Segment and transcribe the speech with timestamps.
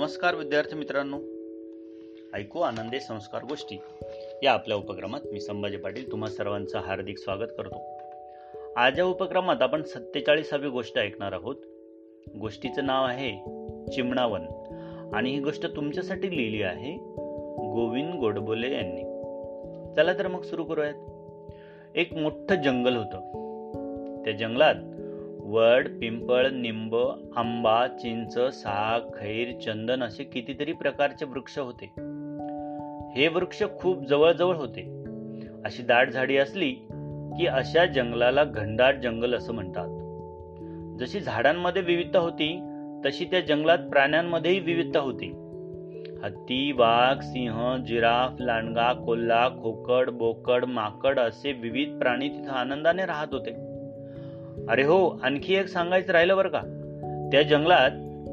[0.00, 1.16] नमस्कार विद्यार्थी मित्रांनो.
[2.38, 3.76] ऐकू आनंदे संस्कार गोष्टी.
[4.42, 7.82] या आपल्या उपक्रमात मी संभाजी पाटील तुम्हा सर्वांचं हार्दिक स्वागत करतो.
[8.76, 11.56] आज या उपक्रमात आपण सत्तेचाळीसावी गोष्ट ऐकणार आहोत.
[12.40, 13.30] गोष्टीचं नाव आहे
[13.92, 14.42] चिमणावन.
[15.14, 16.96] आणि ही गोष्ट तुमच्यासाठी लिहिली आहे
[17.72, 19.02] गोविंद गोडबोले यांनी.
[19.96, 20.94] चला तर मग सुरू करूयात.
[21.96, 23.30] एक मोठं जंगल होतं.
[24.24, 24.74] त्या जंगलात
[25.50, 26.96] वड पिंपळ निंब
[27.36, 31.84] आंबा चिंच साग खैर चंदन असे कितीतरी प्रकारचे वृक्ष होते.
[33.16, 35.04] हे वृक्ष खूप जवळजवळ होते.
[35.64, 36.70] अशी दाट झाडी असली
[37.38, 39.88] की अशा जंगलाला घनदाट जंगल असं म्हणतात.
[40.98, 42.60] जशी झाडांमध्ये विविधता होती
[43.06, 45.26] तशी त्या जंगलात प्राण्यांमध्येही विविधता होती.
[46.24, 53.28] हत्ती वाघ सिंह जिराफ लांडगा कोल्हा खोकड बोकड माकड असे विविध प्राणी तिथं आनंदाने राहत
[53.32, 53.69] होते.
[54.70, 56.60] अरे हो आणखी एक सांगायचं राहिलं बरं का.
[57.32, 57.90] त्या जंगलात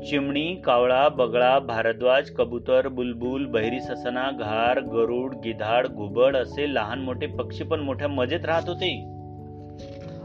[0.10, 7.28] चिमणी कावळा बगळा भारद्वाज कबूतर बुलबुल बहिरी ससना घार गरुड गिधाड घुबड असे लहान मोठे
[7.28, 9.18] पक्षी पण मोठ्या मजेत राहत होते.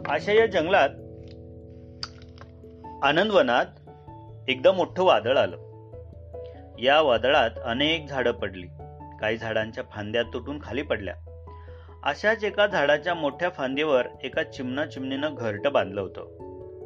[0.09, 0.89] अशा या जंगलात
[3.03, 3.67] आनंदवनात
[4.49, 5.57] एकदा मोठं वादळ आलं.
[6.79, 8.67] या वादळात अनेक झाडं पडली.
[9.21, 11.15] काही झाडांच्या फांद्या तुटून खाली पडल्या.
[12.05, 16.25] अशाच एका झाडाच्या मोठ्या फांदीवर एका चिमणा चिमणीनं घरट बांधलं होतं.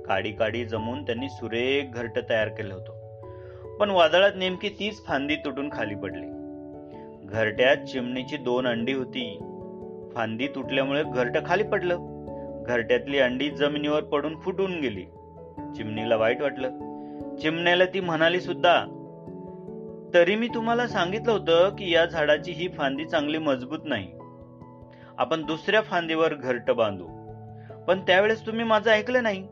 [0.03, 3.23] काडी काडी जमून त्यांनी सुरेख घरट तयार केलं होतं.
[3.77, 6.27] पण वादळात नेमकी तीच फांदी तुटून खाली पडली.
[7.27, 9.39] घरट्यात चिमणीची दोन अंडी होती.
[10.15, 11.97] फांदी तुटल्यामुळे घरट खाली पडलं.
[12.67, 15.05] घरट्यातली अंडी जमिनीवर पडून फुटून गेली.
[15.77, 16.69] चिमणीला वाईट वाटलं.
[17.37, 18.85] चिमण्याला ती म्हणाली सुद्धा
[20.15, 24.16] तरी मी तुम्हाला सांगितलं होतं की या झाडाची ही फांदी चांगली मजबूत नाही.
[25.19, 27.07] आपण दुसऱ्या फांदीवर घरट बांधू.
[27.85, 29.43] पण त्यावेळेस तुम्ही माझं ऐकलं नाही.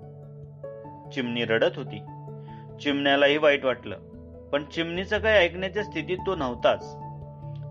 [1.11, 1.99] चिमणी रडत होती.
[2.81, 3.99] चिमण्यालाही वाईट वाटलं.
[4.53, 6.93] पण चिमणीचं काही ऐकण्याच्या स्थितीत तो नव्हताच.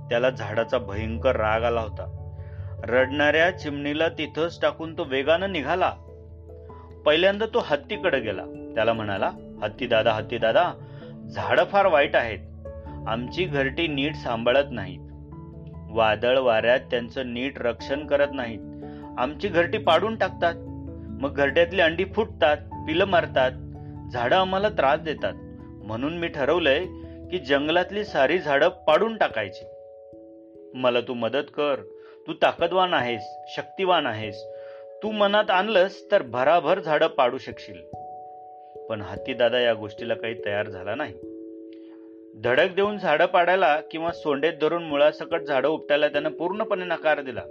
[0.09, 2.19] त्याला झाडाचा भयंकर राग आला होता.
[2.83, 5.93] रडणाऱ्या चिमणीला तिथंच टाकून तो वेगानं निघाला.
[7.05, 8.71] पहिल्यांदा तो हत्तीकडे गेला.
[8.75, 9.31] त्याला म्हणाला
[9.63, 10.73] हत्ती दादा हत्ती दादा
[11.29, 12.39] झाडं फार वाईट आहेत.
[13.07, 15.12] आमची घरटी नीट सांभाळत नाहीत.
[15.93, 18.59] वादळ वाऱ्यात त्यांचं नीट रक्षण करत नाहीत.
[19.17, 20.53] आमची घरटी पाडून टाकतात.
[21.21, 23.51] मग घरट्यातली अंडी फुटतात पिलं मारतात.
[24.13, 25.33] झाडं आम्हाला त्रास देतात.
[25.85, 26.85] म्हणून मी ठरवलंय
[27.31, 29.65] की जंगलातली सारी झाडं पाडून टाकायची.
[30.73, 31.75] मला तू मदत कर.
[32.27, 34.43] तू ताकदवान आहेस शक्तिवान आहेस.
[35.03, 37.81] तू मनात आणलंस तर भराभर झाडं पाडू शकशील.
[38.89, 39.01] पण
[39.37, 41.32] दादा या गोष्टीला काही तयार झाला नाही.
[42.41, 47.41] धडक देऊन झाडं पाडायला किंवा सोंडेत धरून मुळासकट झाडं उपटायला त्यानं पूर्णपणे नकार दिला.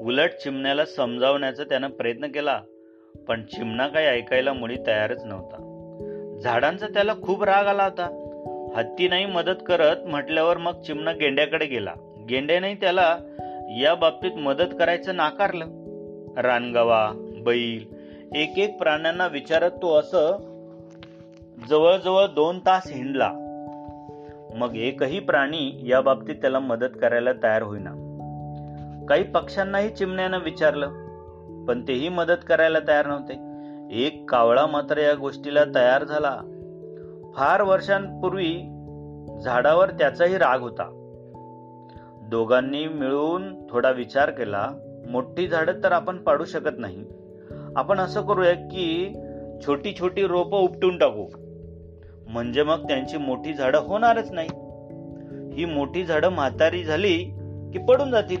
[0.00, 2.60] उलट चिमण्याला समजावण्याचा त्यानं प्रयत्न केला
[3.28, 5.56] पण चिमणा काही ऐकायला मुळी तयारच नव्हता.
[6.42, 8.06] झाडांचा त्याला खूप राग आला होता.
[8.76, 11.94] हत्ती नाही मदत करत म्हटल्यावर मग चिमणा गेंड्याकडे गेला.
[12.30, 13.18] गेंड्याने त्याला
[13.80, 15.64] या बाबतीत मदत करायचं नाकारलं.
[16.36, 17.12] रानगवा
[17.44, 17.94] बैल
[18.36, 20.53] एक एक प्राण्यांना विचारत तो असं
[21.68, 23.32] जवळजवळ दोन तास हिंडला.
[24.54, 27.90] मग एकही प्राणी या बाबतीत त्याला मदत करायला तयार होईना.
[29.08, 30.88] काही पक्ष्यांनाही चिमण्यानं विचारलं
[31.64, 33.54] पण तेही मदत करायला तयार नव्हते.
[33.90, 36.40] एक कावळा मात्र या गोष्टीला तयार झाला.
[37.34, 38.52] फार वर्षांपूर्वी
[39.44, 41.00] झाडावर त्याचाही राग होता.
[42.22, 44.70] दोघांनी मिळून थोडा विचार केला
[45.10, 47.04] मोठी झाडं तर आपण पाडू शकत नाही.
[47.76, 49.14] आपण असं करूया की
[49.66, 51.43] छोटी छोटी रोपं उपटून टाकू.
[52.28, 54.48] म्हणजे मग त्यांची मोठी झाडं होणारच नाही.
[55.54, 57.18] ही मोठी झाडं म्हातारी झाली
[57.72, 58.38] की पडून जातील.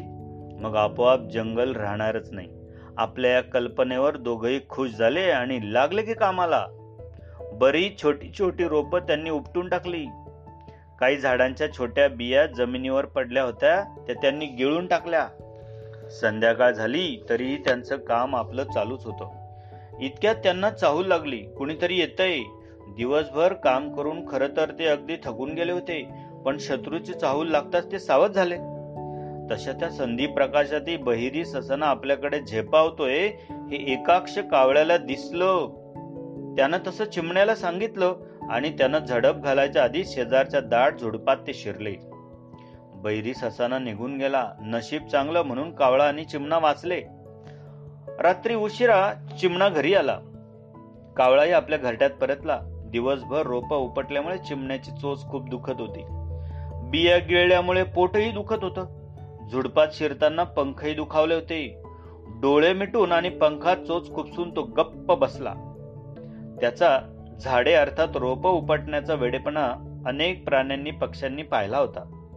[0.60, 2.48] मग आपोआप जंगल राहणारच नाही.
[2.96, 6.66] आपल्या या कल्पनेवर दोघही खुश झाले आणि लागले की कामाला.
[7.52, 10.06] बरी छोटी छोटी रोपं त्यांनी उपटून टाकली.
[11.00, 15.28] काही झाडांच्या छोट्या बिया जमिनीवर पडल्या होत्या त्या त्यांनी गिळून टाकल्या.
[16.20, 19.30] संध्याकाळ झाली तरीही त्यांचं काम आपलं चालूच होतं.
[20.00, 22.38] इतक्यात त्यांना चाहू लागली कुणीतरी येतंय.
[22.88, 26.08] दिवसभर काम करून खर तर ते अगदी थकून गेले होते
[26.44, 28.56] पण शत्रूची चाहूल लागताच ते सावध झाले.
[29.50, 35.68] तशा त्या संधी प्रकाशातही बहिरी ससना आपल्याकडे झेपावतोय हे एकाक्ष कावळ्याला दिसलं.
[36.56, 38.14] त्यानं तसं चिमण्याला सांगितलं
[38.50, 41.94] आणि त्यानं झडप घालायच्या आधी शेजारच्या दाट झुडपात ते शिरले.
[42.96, 47.02] बैरी ससाना निघून गेला नशीब चांगलं म्हणून कावळा आणि चिमणा वाचले.
[48.20, 50.18] रात्री उशिरा चिमणा घरी आला.
[51.16, 52.60] कावळाही आपल्या घरट्यात परतला.
[52.94, 56.04] दिवसभर रोपं उपटल्यामुळे चिमण्याची चोच खूप दुखत होती.
[56.90, 58.86] बिया गिळल्यामुळे पोटही दुखत होतं.
[59.52, 61.82] झुडपात शिरताना पंखही दुखावले होते.
[62.28, 65.54] डोळे मिटून आणि पंखात चोच खुपसून तो गप्प बसला.
[66.60, 66.98] त्याचा
[67.40, 69.66] झाडे अर्थात रोप उपटण्याचा वेडेपणा
[70.06, 72.30] अनेक प्राण्यांनी पक्ष्यांनी पाहिला होता.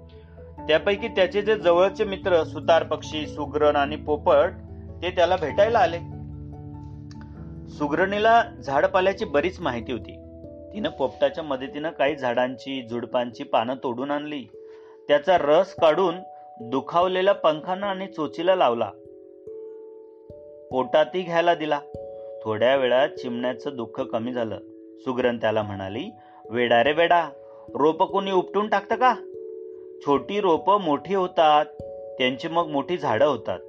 [0.67, 4.49] त्यापैकी त्याचे जे जवळचे मित्र सुतार पक्षी सुग्रण आणि पोपट
[5.01, 5.97] ते त्याला भेटायला आले.
[7.69, 10.23] सुग्रणीला झाडपाल्याची बरीच माहिती होती.
[10.77, 14.43] तिनं पोपटाच्या मदतीनं काही झाडांची झुडपांची पानं तोडून आणली.
[15.07, 16.15] त्याचा रस काढून
[16.61, 18.91] दुखावलेल्या पंखांना आणि चोचीला लावला.
[20.71, 21.79] पोटातही घ्यायला दिला.
[22.43, 24.57] थोड्या वेळात चिमण्याचं दुःख कमी झालं.
[24.99, 26.09] सुग्रण त्याला म्हणाली
[26.49, 27.29] वेडा रे वेडा
[27.75, 29.15] रोप कोणी उपटून टाकतं का?
[30.05, 31.65] छोटी रोपं मोठी होतात
[32.17, 33.59] त्यांची मग मोठी झाडं होतात.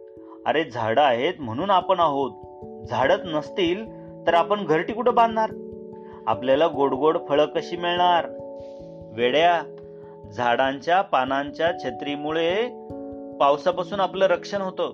[0.46, 2.32] अरे झाडं आहेत म्हणून आपण आहोत.
[2.86, 3.86] झाडच नसतील
[4.26, 5.50] तर आपण घरटी कुठं बांधणार?
[6.28, 8.26] आपल्याला गोड गोड फळं कशी मिळणार?
[9.14, 9.62] वेड्या
[10.32, 12.68] झाडांच्या पानांच्या छत्रीमुळे
[13.40, 14.84] पावसापासून आपलं रक्षण होतं.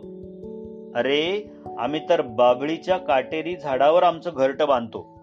[0.95, 5.19] अरे आम्ही तर बाबळीच्या काटेरी झाडावर आमचं घरट बांधतो.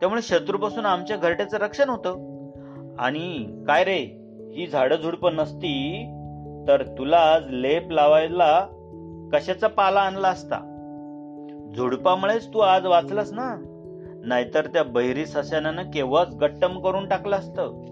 [0.00, 2.10] त्यामुळे शत्रूपासून आमच्या घरट्याचं रक्षण होतं.
[2.98, 3.98] आणि काय रे
[4.56, 6.04] ही झाडं झुडपं नसती
[6.68, 8.66] तर तुला आज लेप लावायला
[9.32, 10.56] कशाचा पाला आणला असता?
[11.76, 13.73] झुडपामुळेच तू आज वाचलास ना?
[14.26, 17.84] नाहीतर त्या बहिरी सस्यानं केव्हाच गट्टम करून टाकलं असतं.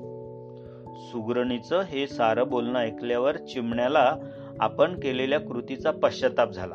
[0.97, 4.17] सुगरणीचं हे सारं बोलणं ऐकल्यावर चिमण्याला
[4.61, 6.75] आपण केलेल्या कृतीचा पश्चाताप झाला.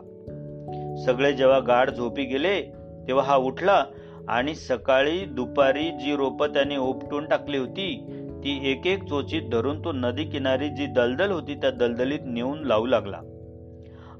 [1.06, 2.62] सगळे जेव्हा गाढ झोपी गेले
[3.08, 3.86] तेव्हा हा उठला
[4.28, 8.14] आणि सकाळी दुपारी जी रोपं त्याने उपटून टाकली होती
[8.44, 12.86] ती एक एक चोचीत धरून तो नदी किनारी जी दलदल होती त्या दलदलीत नेऊन लावू
[12.86, 13.20] लागला.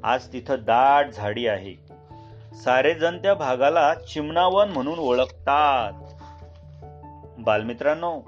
[0.04, 1.87] आज तिथं दाट झाडी आहे.
[2.54, 5.92] सारेजण त्या भागाला चिमणावन म्हणून ओळखतात.
[7.38, 8.22] बालमित्रांनो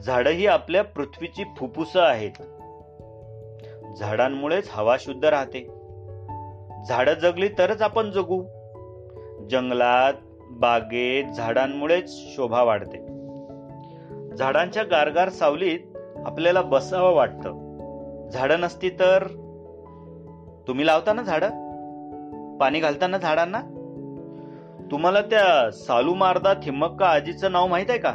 [0.00, 2.42] झाड ही आपल्या पृथ्वीची फुफ्फुस आहेत.
[3.96, 5.64] झाडांमुळेच हवा शुद्ध राहते.
[6.88, 8.42] झाडं जगली तरच आपण जगू.
[9.50, 10.14] जंगलात
[10.50, 12.98] बागेत झाडांमुळेच शोभा वाढते.
[14.36, 15.80] झाडांच्या गारगार सावलीत
[16.26, 17.70] आपल्याला बसावं वाटतं.
[18.28, 19.26] झाडं नसती तर
[20.68, 21.69] तुम्ही लावता ना झाडं?
[22.60, 23.60] पाणी घालताना झाडांना?
[24.90, 28.12] तुम्हाला त्या सालू मारदा थिम्मक्का आजीचं नाव माहीत आहे का?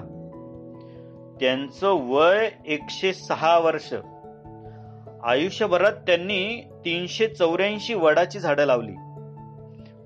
[1.40, 3.94] त्यांचं वय एकशे सहा वर्ष.
[5.24, 8.92] आयुष्यभरात त्यांनी तीनशे चौऱ्याऐंशी वडाची झाडं लावली.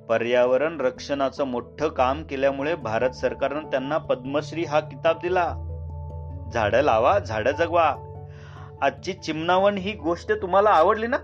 [0.10, 5.56] पर्यावरण रक्षणाचं मोठं काम केल्यामुळे भारत सरकारनं त्यांना पद्मश्री हा किताब दिला.
[6.54, 7.96] झाडं लावा झाडं जगवा.
[8.82, 11.18] आजची चिमणावण ही गोष्ट तुम्हाला आवडली ना?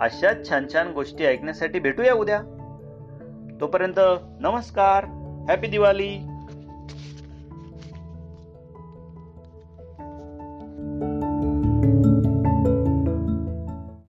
[0.00, 2.40] अशाच छान छान गोष्टी ऐकण्यासाठी भेटूया उद्या.
[3.60, 4.00] तोपर्यंत
[4.40, 5.04] नमस्कार.
[5.48, 6.26] हॅपी दिवाळी